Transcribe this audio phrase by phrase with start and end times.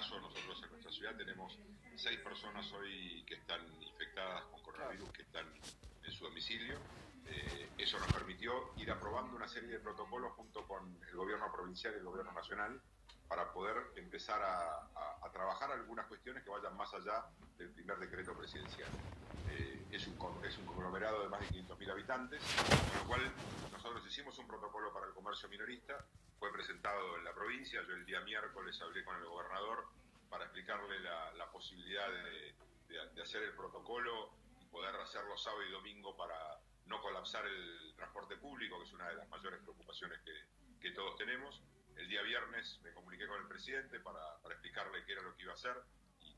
[0.00, 1.58] caso, nosotros en nuestra ciudad tenemos
[1.94, 5.44] seis personas hoy que están infectadas con coronavirus, que están
[6.02, 6.78] en su domicilio.
[7.26, 11.92] Eh, eso nos permitió ir aprobando una serie de protocolos junto con el gobierno provincial
[11.92, 12.80] y el gobierno nacional
[13.28, 14.88] para poder empezar a,
[15.32, 17.26] trabajar algunas cuestiones que vayan más allá
[17.58, 18.88] del primer decreto presidencial.
[19.50, 20.14] Eh, es, un,
[20.44, 22.42] es un conglomerado de más de 500.000 habitantes,
[22.90, 23.32] con lo cual
[23.70, 26.04] nosotros hicimos un protocolo para el comercio minorista,
[26.40, 29.86] fue presentado en la provincia, yo el día miércoles hablé con el gobernador
[30.28, 36.34] para explicarle la, posibilidad de, hacer el protocolo y poder hacerlo sábado y domingo para
[36.86, 40.18] no colapsar el transporte público, que es una de las mayores preocupaciones
[40.80, 41.62] que todos tenemos.
[42.00, 44.20] El día viernes me comuniqué con el presidente para,
[44.50, 45.76] explicarle qué era lo que iba a hacer
[46.20, 46.34] y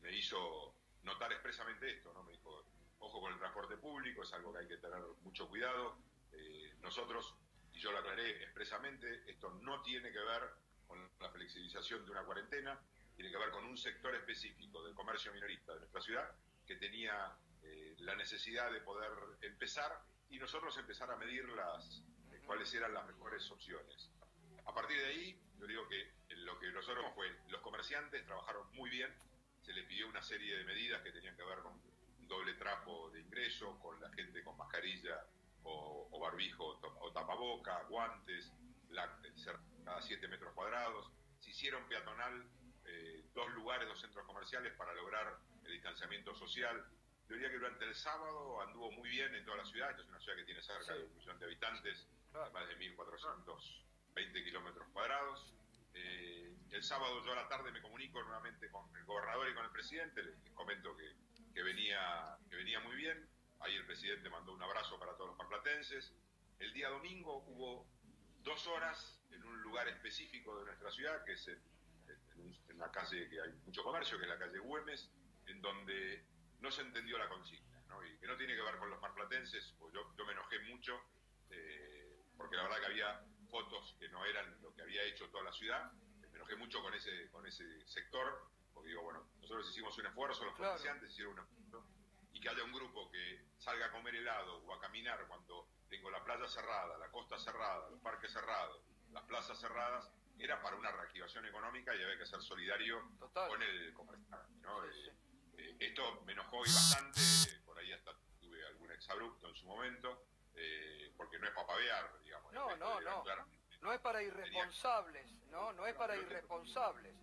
[0.00, 0.74] me, hizo
[1.04, 2.24] notar expresamente esto, ¿no?
[2.24, 2.64] Me dijo,
[2.98, 5.96] ojo con el transporte público, es algo que hay que tener mucho cuidado.
[6.32, 7.36] Eh, nosotros,
[7.80, 10.50] yo lo aclaré expresamente, esto no tiene que ver
[10.86, 12.78] con la flexibilización de una cuarentena,
[13.16, 16.30] tiene que ver con un sector específico del comercio minorista de nuestra ciudad
[16.66, 19.10] que tenía eh, la necesidad de poder
[19.40, 24.10] empezar y nosotros empezar a medir las, eh, cuáles eran las mejores opciones.
[24.66, 28.90] A partir de ahí, yo digo que lo que nosotros fue, los comerciantes trabajaron muy
[28.90, 29.10] bien,
[29.62, 31.80] se les pidió una serie de medidas que tenían que ver con
[32.28, 35.24] doble trapo de ingreso, con la gente con mascarilla
[35.64, 38.52] o, barbijo o tapaboca, guantes,
[39.84, 41.10] cada 7 metros cuadrados.
[41.40, 42.46] Se hicieron peatonal
[42.84, 46.84] eh, dos lugares, dos centros comerciales para lograr el distanciamiento social.
[47.28, 49.90] Yo diría que durante el sábado anduvo muy bien en toda la ciudad.
[49.90, 53.84] Esta es una ciudad que tiene cerca de un millón de habitantes, más de 1.400
[54.14, 55.54] 20 kilómetros cuadrados.
[55.94, 59.64] Eh, el sábado yo a la tarde me comunico nuevamente con el gobernador y con
[59.64, 61.14] el presidente, les, comento que,
[61.54, 63.28] que, venía, que venía muy bien.
[63.60, 66.12] Ahí el presidente mandó un abrazo para todos los marplatenses.
[66.58, 67.86] El día domingo hubo
[68.42, 71.60] dos horas en un lugar específico de nuestra ciudad, que es en,
[72.68, 75.10] en, una calle que hay mucho comercio, que es la calle Güemes,
[75.46, 76.24] en donde
[76.60, 78.04] no se entendió la consigna, ¿no?
[78.04, 80.98] y que no tiene que ver con los marplatenses, pues yo, yo me enojé mucho,
[81.50, 85.44] eh, porque la verdad que había fotos que no eran lo que había hecho toda
[85.44, 85.92] la ciudad.
[86.20, 90.44] Me enojé mucho con ese, con ese sector, porque digo, bueno, nosotros hicimos un esfuerzo,
[90.44, 91.86] los comerciantes hicieron un esfuerzo,
[92.32, 96.10] y que haya un grupo que salga a comer helado o a caminar cuando tengo
[96.10, 98.80] la playa cerrada, la costa cerrada, los parques cerrados,
[99.12, 103.92] las plazas cerradas, era para una reactivación económica y había que ser solidario con el
[103.92, 104.66] comerciante.
[104.88, 105.12] Eh,
[105.58, 107.20] eh, esto me enojó y bastante,
[107.66, 110.24] por ahí hasta tuve algún exabrupto en su momento,
[110.54, 112.52] eh, porque no es para pavear, digamos.
[112.52, 113.24] No, no, no.
[113.82, 115.72] No es para irresponsables, ¿no?
[115.72, 117.14] No es para irresponsables.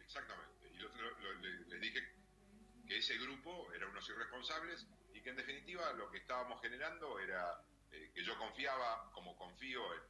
[0.00, 0.68] Exactamente.
[0.70, 2.21] Y yo les dije
[3.02, 8.12] ese grupo era unos irresponsables y que en definitiva lo que estábamos generando era eh,
[8.14, 10.00] que yo confiaba, como confío en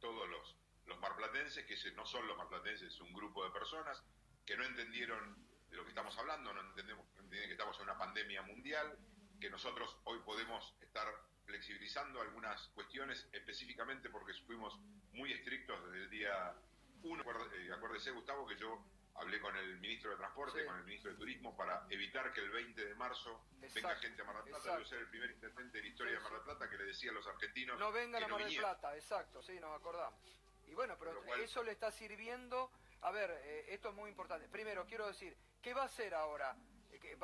[0.00, 0.56] todos los,
[0.86, 4.02] los marplatenses, que no son los marplatenses, es un grupo de personas
[4.46, 5.36] que no entendieron
[5.68, 8.98] de lo que estamos hablando, no entendemos, no entienden que estamos en una pandemia mundial,
[9.38, 11.06] que nosotros hoy podemos estar
[11.44, 14.74] flexibilizando algunas cuestiones específicamente porque fuimos
[15.12, 16.54] muy estrictos desde el día
[17.02, 17.24] 1.
[17.52, 18.82] Eh, acuérdese, Gustavo, que yo
[19.18, 22.50] hablé con el ministro de Transporte, con el ministro de Turismo, para evitar que el
[22.50, 24.78] 20 de marzo venga gente a Mar del Plata.
[24.78, 27.10] Yo soy el primer intendente de la historia de Mar del Plata que le decía
[27.10, 27.78] a los argentinos.
[27.78, 30.20] No vengan a Mar del Plata, exacto, sí, nos acordamos.
[30.66, 32.70] Y bueno, pero eso le está sirviendo.
[33.02, 34.48] A ver, eh, esto es muy importante.
[34.48, 36.56] Primero, quiero decir, ¿qué va a hacer ahora?
[36.90, 37.18] Eh,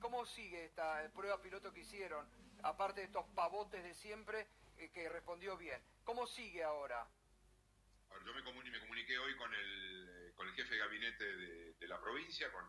[0.00, 2.26] ¿Cómo sigue esta prueba piloto que hicieron?
[2.62, 4.46] aparte de estos pavotes de siempre,
[4.78, 5.80] eh, que respondió bien.
[6.04, 7.06] ¿Cómo sigue ahora?
[8.24, 12.50] Yo me, comuniqué hoy con el, eh, con el jefe de gabinete de, la provincia,
[12.52, 12.68] con,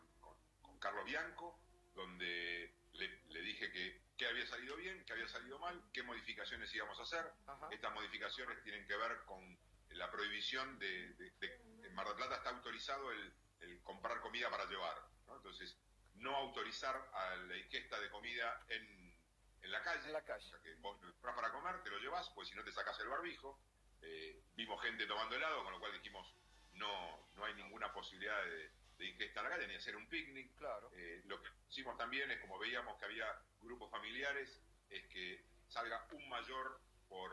[0.80, 1.60] Carlos Bianco,
[1.94, 6.98] donde le, dije que, qué había salido bien, qué había salido mal, qué modificaciones íbamos
[6.98, 7.30] a hacer.
[7.70, 9.58] Estas modificaciones tienen que ver con
[9.90, 11.32] la prohibición de,
[11.82, 13.30] en Mar del Plata está autorizado el,
[13.82, 14.96] comprar comida para llevar,
[15.36, 15.76] entonces
[16.14, 19.10] no autorizar a la ingesta de comida en
[19.62, 20.06] en la calle.
[20.06, 20.44] En la calle.
[20.44, 23.08] O sea, que vos para comer, te lo llevas, pues si no te sacas el
[23.08, 23.60] barbijo.
[24.02, 26.26] Eh, vimos gente tomando helado, con lo cual dijimos,
[26.72, 30.54] no, no hay ninguna posibilidad de, de ingesta en la calle, ni hacer un picnic.
[30.56, 30.90] Claro.
[30.94, 33.26] Eh, lo que hicimos también es, como veíamos que había
[33.60, 37.32] grupos familiares, es que salga un mayor por,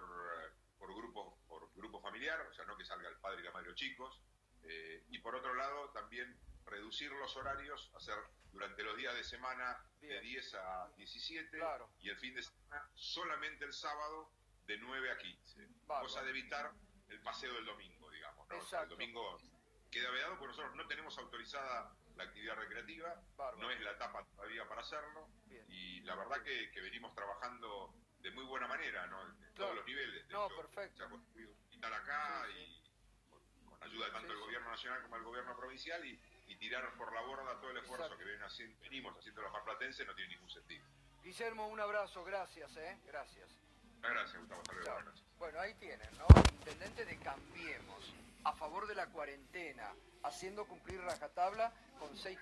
[0.78, 3.70] por, grupo, por grupo familiar, o sea, no que salga el padre y la madre
[3.70, 4.22] o chicos.
[4.64, 8.16] Eh, y por otro lado, también reducir los horarios, hacer
[8.52, 11.60] durante los días de semana de 10 a 17
[12.00, 14.32] y el fin de semana solamente el sábado
[14.68, 15.68] de 9 a 15.
[15.88, 16.72] Cosa de evitar
[17.10, 18.48] el paseo del domingo, digamos.
[18.74, 19.38] el domingo
[19.90, 23.16] queda vedado porque nosotros no tenemos autorizada la actividad recreativa,
[23.58, 25.30] no es la etapa todavía para hacerlo
[25.70, 29.22] y la verdad que, venimos trabajando de muy buena manera, ¿no?
[29.22, 30.28] En todos los niveles.
[30.30, 30.98] no, perfecto.
[30.98, 32.82] Se ha acá y
[33.30, 33.42] con,
[33.82, 36.20] ayuda tanto del gobierno nacional como el gobierno provincial y,
[36.58, 38.24] tirar por la borda todo el esfuerzo que
[38.82, 40.84] venimos haciendo los marplatenses no tiene ningún sentido.
[41.22, 43.00] Guillermo, un abrazo, gracias, ¿eh?
[43.06, 43.67] Gracias.
[44.02, 44.62] Gracias, Gustavo,
[45.40, 46.26] Bueno, ahí tienen, ¿no?
[46.52, 48.14] Intendente de Cambiemos,
[48.44, 52.38] a favor de la cuarentena, haciendo cumplir rajatabla con seis...